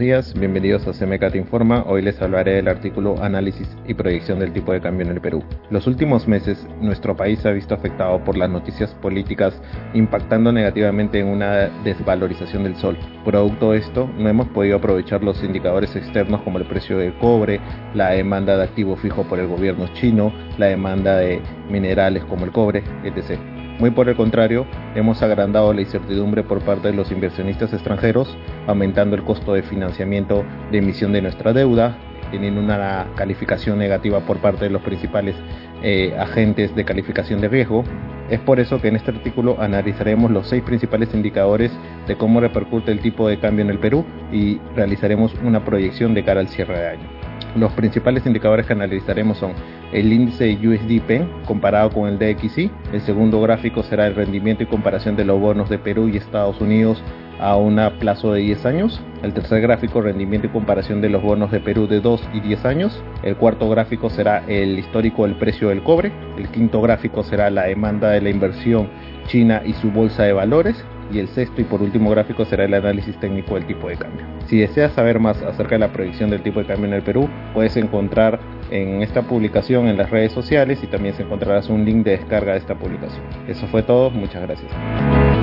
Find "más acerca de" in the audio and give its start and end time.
75.18-75.80